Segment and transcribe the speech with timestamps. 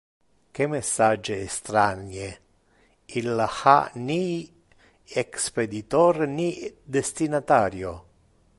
[0.57, 2.29] Que message estranie!
[3.19, 3.29] Il
[3.61, 3.77] ha
[4.07, 4.23] ni
[5.21, 6.49] expeditor ni
[6.95, 7.93] destinatario.